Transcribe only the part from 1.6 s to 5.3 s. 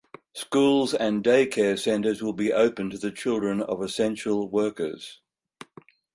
centers will be open to the children of essential workers.